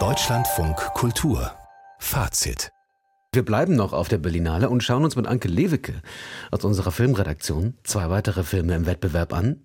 Deutschlandfunk 0.00 0.76
Kultur 0.94 1.52
Fazit 2.00 2.72
wir 3.32 3.44
bleiben 3.44 3.76
noch 3.76 3.92
auf 3.92 4.08
der 4.08 4.18
Berlinale 4.18 4.68
und 4.68 4.82
schauen 4.82 5.04
uns 5.04 5.14
mit 5.14 5.28
Anke 5.28 5.46
Lewicke 5.46 6.02
aus 6.50 6.64
unserer 6.64 6.90
Filmredaktion 6.90 7.74
zwei 7.84 8.10
weitere 8.10 8.42
Filme 8.42 8.74
im 8.74 8.86
Wettbewerb 8.86 9.32
an. 9.32 9.60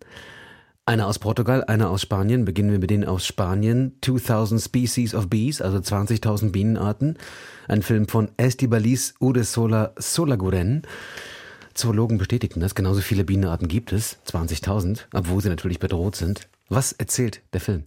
Einer 0.85 1.07
aus 1.07 1.17
Portugal, 1.17 1.63
einer 1.63 1.89
aus 1.89 2.03
Spanien. 2.03 2.45
Beginnen 2.45 2.71
wir 2.71 2.77
mit 2.77 2.91
denen 2.91 3.05
aus 3.05 3.25
Spanien. 3.25 3.97
2000 4.01 4.61
Species 4.61 5.15
of 5.15 5.27
Bees, 5.27 5.59
also 5.59 5.79
20.000 5.79 6.51
Bienenarten. 6.51 7.17
Ein 7.67 7.81
Film 7.81 8.07
von 8.07 8.29
Estibaliz 8.37 9.15
Uresola 9.19 9.93
Solaguren. 9.97 10.83
Zoologen 11.73 12.19
bestätigten 12.19 12.59
das. 12.59 12.75
Genauso 12.75 13.01
viele 13.01 13.23
Bienenarten 13.23 13.67
gibt 13.67 13.91
es. 13.91 14.17
20.000, 14.27 15.05
obwohl 15.13 15.41
sie 15.41 15.49
natürlich 15.49 15.79
bedroht 15.79 16.15
sind. 16.15 16.47
Was 16.69 16.91
erzählt 16.91 17.41
der 17.53 17.61
Film? 17.61 17.85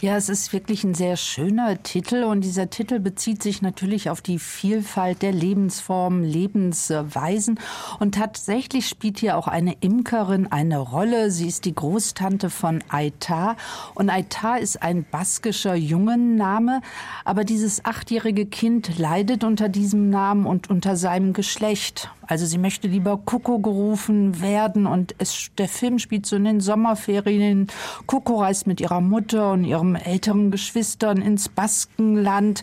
Ja, 0.00 0.16
es 0.16 0.28
ist 0.28 0.52
wirklich 0.52 0.84
ein 0.84 0.94
sehr 0.94 1.16
schöner 1.16 1.82
Titel 1.82 2.24
und 2.24 2.42
dieser 2.42 2.68
Titel 2.68 3.00
bezieht 3.00 3.42
sich 3.42 3.62
natürlich 3.62 4.10
auf 4.10 4.20
die 4.20 4.38
Vielfalt 4.38 5.22
der 5.22 5.32
Lebensformen, 5.32 6.22
Lebensweisen 6.22 7.58
und 8.00 8.14
tatsächlich 8.14 8.86
spielt 8.86 9.20
hier 9.20 9.38
auch 9.38 9.48
eine 9.48 9.76
Imkerin 9.80 10.50
eine 10.50 10.78
Rolle. 10.78 11.30
Sie 11.30 11.48
ist 11.48 11.64
die 11.64 11.74
Großtante 11.74 12.50
von 12.50 12.84
Aitar 12.88 13.56
und 13.94 14.10
Aitar 14.10 14.58
ist 14.58 14.82
ein 14.82 15.04
baskischer 15.10 15.74
Jungenname, 15.74 16.82
aber 17.24 17.44
dieses 17.44 17.84
achtjährige 17.84 18.46
Kind 18.46 18.98
leidet 18.98 19.44
unter 19.44 19.68
diesem 19.68 20.10
Namen 20.10 20.44
und 20.44 20.68
unter 20.68 20.96
seinem 20.96 21.32
Geschlecht. 21.32 22.10
Also 22.26 22.46
sie 22.46 22.58
möchte 22.58 22.88
lieber 22.88 23.18
Coco 23.24 23.58
gerufen 23.58 24.40
werden 24.40 24.86
und 24.86 25.14
es, 25.18 25.50
der 25.58 25.68
Film 25.68 25.98
spielt 25.98 26.26
so 26.26 26.36
in 26.36 26.44
den 26.44 26.60
Sommerferien. 26.60 27.68
Coco 28.06 28.40
reist 28.40 28.66
mit 28.66 28.80
ihrer 28.80 29.00
Mutter 29.00 29.52
und 29.52 29.64
ihrem 29.64 29.94
älteren 29.94 30.50
Geschwistern 30.50 31.20
ins 31.20 31.48
Baskenland. 31.48 32.62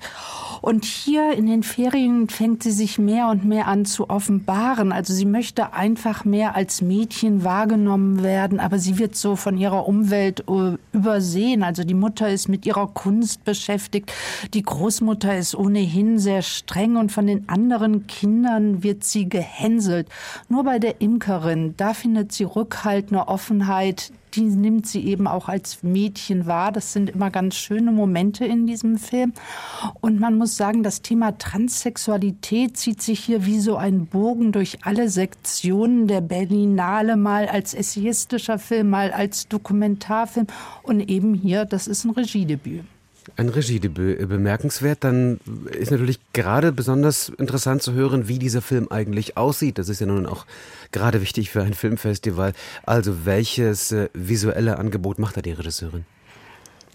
Und 0.62 0.86
hier 0.86 1.34
in 1.34 1.48
den 1.48 1.64
Ferien 1.64 2.30
fängt 2.30 2.64
sie 2.64 2.72
sich 2.72 3.00
mehr 3.00 3.28
und 3.28 3.46
mehr 3.46 3.68
an 3.68 3.86
zu 3.86 4.10
offenbaren. 4.10 4.92
Also 4.92 5.14
sie 5.14 5.26
möchte 5.26 5.74
einfach 5.74 6.26
mehr 6.26 6.56
als 6.56 6.82
Mädchen 6.82 7.44
wahrgenommen 7.44 8.24
werden, 8.24 8.60
aber 8.60 8.78
sie 8.80 9.00
wird 9.00 9.16
so 9.16 9.36
von 9.36 9.58
ihrer 9.58 9.88
Umwelt 9.88 10.46
äh, 10.48 10.78
übersehen. 10.94 11.64
Also 11.64 11.84
die 11.84 11.94
Mutter 11.94 12.30
ist 12.30 12.48
mit 12.48 12.66
ihrer 12.66 12.88
Kunst 12.88 13.44
beschäftigt. 13.44 14.12
Die 14.54 14.64
Großmutter 14.64 15.38
ist 15.38 15.56
ohnehin 15.56 16.20
sehr 16.20 16.42
streng 16.42 16.98
und 16.98 17.12
von 17.12 17.28
den 17.28 17.50
anderen 17.50 18.08
Kindern 18.08 18.84
wird 18.84 19.04
sie 19.04 19.30
gehänselt. 19.52 20.08
Nur 20.50 20.64
bei 20.64 20.80
der 20.80 21.02
Imkerin, 21.02 21.76
da 21.78 21.94
findet 21.94 22.32
sie 22.32 22.44
Rückhalt, 22.44 23.12
eine 23.12 23.28
Offenheit, 23.28 24.12
die 24.34 24.44
nimmt 24.44 24.88
sie 24.88 25.06
eben 25.06 25.28
auch 25.28 25.50
als 25.50 25.84
Mädchen 25.84 26.46
wahr. 26.46 26.72
Das 26.72 26.94
sind 26.94 27.10
immer 27.10 27.30
ganz 27.30 27.56
schöne 27.56 27.92
Momente 27.92 28.46
in 28.46 28.66
diesem 28.66 28.98
Film. 28.98 29.34
Und 30.00 30.22
man 30.22 30.38
muss 30.38 30.56
sagen, 30.56 30.84
das 30.84 31.02
Thema 31.02 31.38
Transsexualität 31.38 32.78
zieht 32.78 33.02
sich 33.02 33.20
hier 33.20 33.46
wie 33.46 33.60
so 33.60 33.76
ein 33.76 34.06
Bogen 34.06 34.54
durch 34.54 34.80
alle 34.84 35.10
Sektionen 35.10 36.08
der 36.08 36.22
Berlinale, 36.22 37.18
mal 37.18 37.48
als 37.48 37.74
essayistischer 37.74 38.58
Film, 38.58 38.90
mal 38.90 39.12
als 39.12 39.50
Dokumentarfilm 39.50 40.48
und 40.84 41.02
eben 41.02 41.34
hier, 41.34 41.66
das 41.66 41.88
ist 41.88 42.06
ein 42.06 42.12
Regiedebüt. 42.12 42.86
Ein 43.38 43.50
Regiedebüt 43.50 44.20
äh, 44.20 44.26
bemerkenswert. 44.26 45.04
Dann 45.04 45.40
ist 45.72 45.92
natürlich 45.92 46.20
gerade 46.34 46.72
besonders 46.72 47.30
interessant 47.30 47.82
zu 47.82 47.94
hören, 47.94 48.28
wie 48.28 48.40
dieser 48.40 48.62
Film 48.62 48.88
eigentlich 48.90 49.38
aussieht. 49.38 49.78
Das 49.78 49.90
ist 49.90 50.02
ja 50.02 50.08
nun 50.08 50.26
auch 50.26 50.46
gerade 50.92 51.22
wichtig 51.22 51.50
für 51.50 51.64
ein 51.64 51.74
Filmfestival. 51.74 52.54
Also 52.84 53.26
welches 53.26 53.92
äh, 53.92 54.10
visuelle 54.14 54.78
Angebot 54.78 55.20
macht 55.20 55.38
da 55.38 55.42
die 55.42 55.52
Regisseurin? 55.52 56.06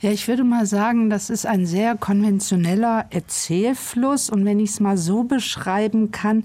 Ja, 0.07 0.13
ich 0.13 0.29
würde 0.29 0.45
mal 0.45 0.67
sagen, 0.67 1.11
das 1.11 1.31
ist 1.31 1.47
ein 1.47 1.67
sehr 1.67 1.97
konventioneller 1.97 3.07
Erzählfluss. 3.11 4.31
Und 4.31 4.45
wenn 4.45 4.61
ich 4.61 4.71
es 4.71 4.79
mal 4.79 4.97
so 4.97 5.25
beschreiben 5.25 6.13
kann, 6.13 6.45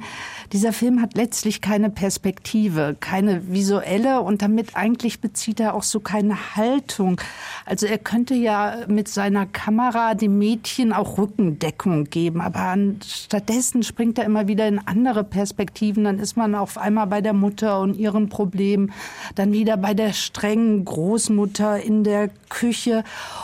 dieser 0.51 0.73
Film 0.73 0.99
hat 0.99 1.13
letztlich 1.13 1.61
keine 1.61 1.91
Perspektive, 1.91 2.97
keine 2.99 3.53
visuelle 3.53 4.21
und 4.21 4.41
damit 4.41 4.75
eigentlich 4.75 5.21
bezieht 5.21 5.59
er 5.59 5.75
auch 5.75 5.83
so 5.83 5.99
keine 5.99 6.55
Haltung. 6.55 7.21
Also 7.67 7.85
er 7.85 7.99
könnte 7.99 8.33
ja 8.33 8.77
mit 8.87 9.07
seiner 9.07 9.45
Kamera 9.45 10.15
dem 10.15 10.39
Mädchen 10.39 10.91
auch 10.91 11.19
Rückendeckung 11.19 12.05
geben, 12.05 12.41
aber 12.41 12.75
stattdessen 13.05 13.83
springt 13.83 14.17
er 14.17 14.25
immer 14.25 14.47
wieder 14.47 14.67
in 14.67 14.79
andere 14.79 15.23
Perspektiven. 15.23 16.05
Dann 16.05 16.17
ist 16.17 16.35
man 16.35 16.55
auf 16.55 16.79
einmal 16.79 17.05
bei 17.05 17.21
der 17.21 17.33
Mutter 17.33 17.79
und 17.79 17.95
ihren 17.95 18.27
Problemen, 18.27 18.91
dann 19.35 19.53
wieder 19.53 19.77
bei 19.77 19.93
der 19.93 20.13
strengen 20.13 20.83
Großmutter 20.83 21.79
in 21.79 22.03
der 22.03 22.31
Küche. 22.49 23.03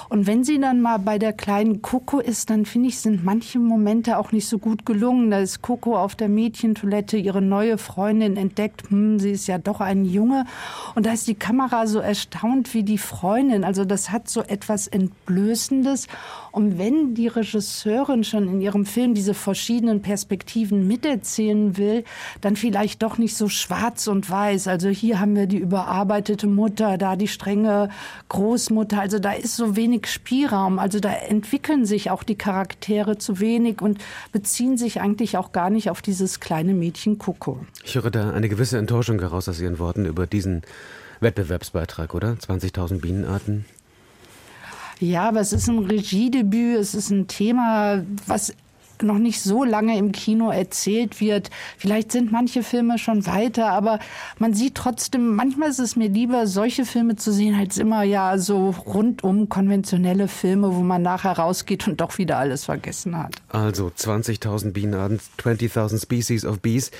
Und 0.09 0.27
wenn 0.27 0.43
sie 0.43 0.59
dann 0.59 0.81
mal 0.81 0.97
bei 0.97 1.19
der 1.19 1.33
kleinen 1.33 1.81
Coco 1.81 2.19
ist, 2.19 2.49
dann 2.49 2.65
finde 2.65 2.89
ich, 2.89 2.99
sind 2.99 3.25
manche 3.25 3.59
Momente 3.59 4.17
auch 4.17 4.31
nicht 4.31 4.47
so 4.47 4.57
gut 4.57 4.85
gelungen. 4.85 5.31
Da 5.31 5.39
ist 5.39 5.61
Coco 5.61 5.97
auf 5.97 6.15
der 6.15 6.29
Mädchentoilette 6.29 7.17
ihre 7.17 7.41
neue 7.41 7.77
Freundin 7.77 8.37
entdeckt. 8.37 8.89
Hm, 8.89 9.19
sie 9.19 9.31
ist 9.31 9.47
ja 9.47 9.57
doch 9.57 9.81
ein 9.81 10.05
Junge. 10.05 10.45
Und 10.95 11.05
da 11.05 11.11
ist 11.11 11.27
die 11.27 11.35
Kamera 11.35 11.87
so 11.87 11.99
erstaunt 11.99 12.73
wie 12.73 12.83
die 12.83 12.97
Freundin. 12.97 13.63
Also 13.63 13.83
das 13.85 14.11
hat 14.11 14.29
so 14.29 14.41
etwas 14.41 14.87
Entblößendes. 14.87 16.07
Und 16.51 16.77
wenn 16.77 17.13
die 17.13 17.27
Regisseurin 17.27 18.23
schon 18.23 18.47
in 18.47 18.61
ihrem 18.61 18.85
Film 18.85 19.13
diese 19.13 19.33
verschiedenen 19.33 20.01
Perspektiven 20.01 20.87
miterzählen 20.87 21.77
will, 21.77 22.03
dann 22.41 22.55
vielleicht 22.55 23.03
doch 23.03 23.17
nicht 23.17 23.35
so 23.35 23.49
schwarz 23.49 24.07
und 24.07 24.29
weiß. 24.29 24.67
Also 24.67 24.89
hier 24.89 25.19
haben 25.19 25.35
wir 25.35 25.47
die 25.47 25.57
überarbeitete 25.57 26.47
Mutter, 26.47 26.97
da 26.97 27.15
die 27.15 27.27
strenge 27.27 27.89
Großmutter. 28.29 28.99
Also 28.99 29.19
da 29.19 29.33
ist 29.33 29.55
so 29.55 29.75
wenig 29.75 29.96
Spielraum. 30.05 30.79
Also 30.79 30.99
da 30.99 31.11
entwickeln 31.11 31.85
sich 31.85 32.11
auch 32.11 32.23
die 32.23 32.35
Charaktere 32.35 33.17
zu 33.17 33.39
wenig 33.39 33.81
und 33.81 33.99
beziehen 34.31 34.77
sich 34.77 35.01
eigentlich 35.01 35.37
auch 35.37 35.51
gar 35.51 35.69
nicht 35.69 35.89
auf 35.89 36.01
dieses 36.01 36.39
kleine 36.39 36.73
Mädchen 36.73 37.17
Coco. 37.17 37.65
Ich 37.83 37.95
höre 37.95 38.11
da 38.11 38.31
eine 38.31 38.49
gewisse 38.49 38.77
Enttäuschung 38.77 39.19
heraus 39.19 39.49
aus 39.49 39.59
Ihren 39.59 39.79
Worten 39.79 40.05
über 40.05 40.27
diesen 40.27 40.61
Wettbewerbsbeitrag, 41.19 42.13
oder? 42.13 42.33
20.000 42.33 42.99
Bienenarten. 42.99 43.65
Ja, 44.99 45.27
aber 45.27 45.41
es 45.41 45.53
ist 45.53 45.67
ein 45.67 45.79
Regiedebüt, 45.79 46.77
es 46.77 46.95
ist 46.95 47.11
ein 47.11 47.27
Thema, 47.27 48.03
was 48.25 48.53
noch 49.03 49.17
nicht 49.17 49.41
so 49.41 49.63
lange 49.63 49.97
im 49.97 50.11
Kino 50.11 50.49
erzählt 50.51 51.19
wird. 51.19 51.49
Vielleicht 51.77 52.11
sind 52.11 52.31
manche 52.31 52.63
Filme 52.63 52.97
schon 52.97 53.25
weiter, 53.25 53.71
aber 53.71 53.99
man 54.39 54.53
sieht 54.53 54.75
trotzdem, 54.75 55.35
manchmal 55.35 55.69
ist 55.69 55.79
es 55.79 55.95
mir 55.95 56.09
lieber, 56.09 56.47
solche 56.47 56.85
Filme 56.85 57.15
zu 57.15 57.31
sehen, 57.31 57.55
als 57.55 57.77
immer 57.77 58.03
ja 58.03 58.37
so 58.37 58.69
rundum 58.69 59.49
konventionelle 59.49 60.27
Filme, 60.27 60.75
wo 60.75 60.81
man 60.81 61.01
nachher 61.01 61.33
rausgeht 61.33 61.87
und 61.87 62.01
doch 62.01 62.17
wieder 62.17 62.37
alles 62.37 62.65
vergessen 62.65 63.17
hat. 63.17 63.35
Also 63.49 63.87
20.000 63.87 64.71
Bienenarten, 64.71 65.19
20.000 65.39 66.01
Species 66.01 66.45
of 66.45 66.59
Bees 66.59 66.91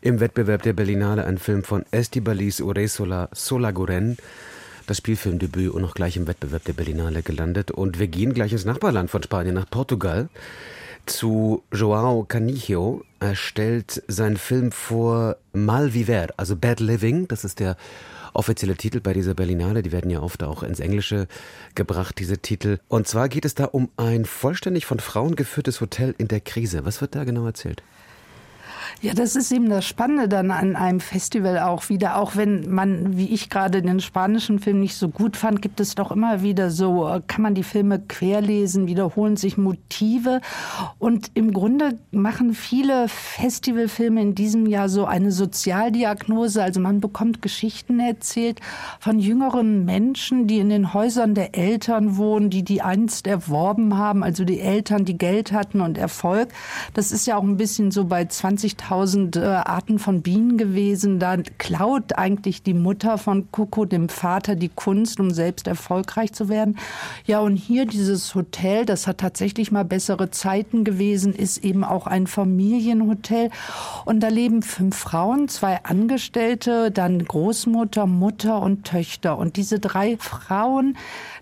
im 0.00 0.20
Wettbewerb 0.20 0.62
der 0.62 0.74
Berlinale, 0.74 1.24
ein 1.24 1.38
Film 1.38 1.64
von 1.64 1.84
Estibaliz 1.90 2.60
Uresola 2.60 3.28
Solaguren 3.32 4.18
das 4.86 4.98
Spielfilmdebüt 4.98 5.72
und 5.72 5.82
noch 5.82 5.94
gleich 5.94 6.16
im 6.16 6.26
Wettbewerb 6.26 6.64
der 6.64 6.72
Berlinale 6.72 7.22
gelandet. 7.22 7.70
Und 7.70 7.98
wir 7.98 8.06
gehen 8.06 8.34
gleich 8.34 8.52
ins 8.52 8.64
Nachbarland 8.64 9.10
von 9.10 9.22
Spanien, 9.22 9.54
nach 9.54 9.68
Portugal, 9.68 10.28
zu 11.06 11.62
Joao 11.72 12.24
Canijo. 12.24 13.02
Er 13.20 13.36
stellt 13.36 14.02
seinen 14.08 14.36
Film 14.36 14.72
vor 14.72 15.36
Mal 15.52 15.94
Viver, 15.94 16.28
also 16.36 16.56
Bad 16.56 16.80
Living. 16.80 17.28
Das 17.28 17.44
ist 17.44 17.60
der 17.60 17.76
offizielle 18.32 18.76
Titel 18.76 19.00
bei 19.00 19.12
dieser 19.12 19.34
Berlinale. 19.34 19.82
Die 19.82 19.92
werden 19.92 20.10
ja 20.10 20.20
oft 20.20 20.42
auch 20.42 20.62
ins 20.62 20.80
Englische 20.80 21.26
gebracht, 21.74 22.18
diese 22.18 22.38
Titel. 22.38 22.78
Und 22.88 23.08
zwar 23.08 23.28
geht 23.28 23.44
es 23.44 23.54
da 23.54 23.64
um 23.64 23.88
ein 23.96 24.24
vollständig 24.24 24.86
von 24.86 25.00
Frauen 25.00 25.36
geführtes 25.36 25.80
Hotel 25.80 26.14
in 26.18 26.28
der 26.28 26.40
Krise. 26.40 26.84
Was 26.84 27.00
wird 27.00 27.14
da 27.14 27.24
genau 27.24 27.46
erzählt? 27.46 27.82
Ja, 29.00 29.12
das 29.12 29.36
ist 29.36 29.52
eben 29.52 29.68
das 29.68 29.84
Spannende 29.84 30.28
dann 30.28 30.50
an 30.50 30.76
einem 30.76 31.00
Festival 31.00 31.58
auch 31.58 31.88
wieder. 31.88 32.16
Auch 32.16 32.36
wenn 32.36 32.72
man, 32.72 33.16
wie 33.16 33.28
ich 33.28 33.50
gerade 33.50 33.82
den 33.82 34.00
spanischen 34.00 34.60
Film 34.60 34.80
nicht 34.80 34.96
so 34.96 35.08
gut 35.08 35.36
fand, 35.36 35.60
gibt 35.60 35.80
es 35.80 35.94
doch 35.94 36.10
immer 36.10 36.42
wieder 36.42 36.70
so, 36.70 37.06
äh, 37.08 37.20
kann 37.26 37.42
man 37.42 37.54
die 37.54 37.64
Filme 37.64 38.00
querlesen, 38.00 38.86
wiederholen 38.86 39.36
sich 39.36 39.58
Motive. 39.58 40.40
Und 40.98 41.30
im 41.34 41.52
Grunde 41.52 41.98
machen 42.12 42.54
viele 42.54 43.08
Festivalfilme 43.08 44.22
in 44.22 44.34
diesem 44.34 44.66
Jahr 44.66 44.88
so 44.88 45.04
eine 45.04 45.32
Sozialdiagnose. 45.32 46.62
Also 46.62 46.80
man 46.80 47.00
bekommt 47.00 47.42
Geschichten 47.42 48.00
erzählt 48.00 48.60
von 49.00 49.18
jüngeren 49.18 49.84
Menschen, 49.84 50.46
die 50.46 50.60
in 50.60 50.70
den 50.70 50.94
Häusern 50.94 51.34
der 51.34 51.56
Eltern 51.56 52.16
wohnen, 52.16 52.48
die 52.48 52.62
die 52.62 52.80
einst 52.80 53.26
erworben 53.26 53.98
haben. 53.98 54.22
Also 54.22 54.44
die 54.44 54.60
Eltern, 54.60 55.04
die 55.04 55.18
Geld 55.18 55.52
hatten 55.52 55.80
und 55.80 55.98
Erfolg. 55.98 56.48
Das 56.94 57.12
ist 57.12 57.26
ja 57.26 57.36
auch 57.36 57.42
ein 57.42 57.56
bisschen 57.56 57.90
so 57.90 58.04
bei 58.04 58.24
20 58.24 58.76
20.000 58.84 59.40
äh, 59.40 59.44
Arten 59.44 59.98
von 59.98 60.22
Bienen 60.22 60.58
gewesen. 60.58 61.18
Da 61.18 61.36
klaut 61.58 62.16
eigentlich 62.16 62.62
die 62.62 62.74
Mutter 62.74 63.18
von 63.18 63.50
Coco 63.50 63.84
dem 63.84 64.08
Vater 64.08 64.56
die 64.56 64.68
Kunst, 64.68 65.20
um 65.20 65.30
selbst 65.30 65.66
erfolgreich 65.66 66.32
zu 66.32 66.48
werden. 66.48 66.78
Ja, 67.26 67.40
und 67.40 67.56
hier 67.56 67.86
dieses 67.86 68.34
Hotel, 68.34 68.84
das 68.84 69.06
hat 69.06 69.18
tatsächlich 69.18 69.72
mal 69.72 69.84
bessere 69.84 70.30
Zeiten 70.30 70.84
gewesen, 70.84 71.34
ist 71.34 71.64
eben 71.64 71.84
auch 71.84 72.06
ein 72.06 72.26
Familienhotel. 72.26 73.50
Und 74.04 74.20
da 74.20 74.28
leben 74.28 74.62
fünf 74.62 74.96
Frauen, 74.96 75.48
zwei 75.48 75.82
Angestellte, 75.84 76.90
dann 76.90 77.24
Großmutter, 77.24 78.06
Mutter 78.06 78.60
und 78.60 78.84
Töchter. 78.84 79.38
Und 79.38 79.56
diese 79.56 79.78
drei 79.78 80.16
Frauen, 80.18 80.96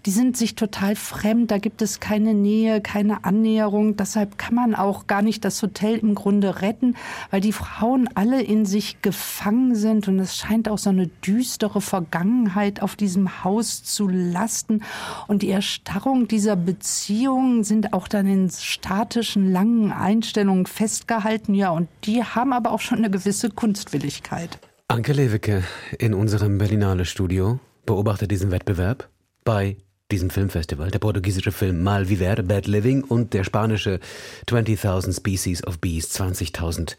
die 0.07 0.11
sind 0.11 0.37
sich 0.37 0.55
total 0.55 0.97
fremd. 0.97 1.51
Da 1.51 1.59
gibt 1.59 1.83
es 1.83 2.01
keine 2.01 2.35
Nähe, 2.35 2.81
keine 2.81 3.25
Annäherung. 3.25 3.97
Deshalb 3.97 4.39
kann 4.39 4.55
man 4.55 4.75
auch 4.75 5.07
gar 5.07 5.23
nicht 5.23 5.45
das 5.45 5.63
Hotel 5.63 5.99
im 5.99 6.15
Grunde 6.15 6.63
retten, 6.63 6.97
weil 7.33 7.41
die 7.41 7.53
Frauen 7.53 8.09
alle 8.15 8.43
in 8.43 8.67
sich 8.67 9.01
gefangen 9.01 9.75
sind. 9.75 10.07
Und 10.07 10.19
es 10.19 10.37
scheint 10.37 10.69
auch 10.69 10.77
so 10.77 10.91
eine 10.91 11.07
düstere 11.09 11.81
Vergangenheit 11.81 12.83
auf 12.83 12.95
diesem 12.95 13.43
Haus 13.43 13.83
zu 13.83 14.07
lasten. 14.07 14.83
Und 15.29 15.41
die 15.41 15.49
Erstarrung 15.49 16.29
dieser 16.29 16.57
Beziehungen 16.57 17.65
sind 17.65 17.95
auch 17.95 18.07
dann 18.07 18.27
in 18.27 18.51
statischen, 18.51 19.51
langen 19.51 19.93
Einstellungen 19.93 20.67
festgehalten. 20.67 21.55
Ja, 21.55 21.71
und 21.71 21.89
die 22.05 22.23
haben 22.23 22.53
aber 22.53 22.71
auch 22.71 22.81
schon 22.81 22.99
eine 22.99 23.11
gewisse 23.11 23.49
Kunstwilligkeit. 23.49 24.59
Anke 24.89 25.15
Lewicke 25.15 25.65
in 25.99 26.13
unserem 26.13 26.59
Berlinale 26.59 27.07
Studio 27.07 27.59
beobachtet 27.87 28.31
diesen 28.31 28.51
Wettbewerb 28.51 29.09
bei 29.43 29.79
diesem 30.13 30.31
Filmfestival. 30.31 30.91
Der 30.91 30.99
portugiesische 30.99 31.51
Film 31.51 31.83
Mal 31.83 32.09
Viver, 32.09 32.43
Bad 32.43 32.67
Living 32.67 33.03
und 33.03 33.33
der 33.33 33.45
spanische 33.45 33.99
20.000 34.47 35.17
Species 35.17 35.67
of 35.67 35.81
Bees, 35.81 36.15
20.000 36.15 36.97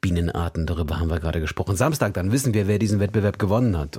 Bienenarten. 0.00 0.66
Darüber 0.66 0.98
haben 0.98 1.08
wir 1.08 1.20
gerade 1.20 1.40
gesprochen. 1.40 1.76
Samstag, 1.76 2.14
dann 2.14 2.32
wissen 2.32 2.52
wir, 2.52 2.66
wer 2.66 2.78
diesen 2.78 3.00
Wettbewerb 3.00 3.38
gewonnen 3.38 3.78
hat. 3.78 3.98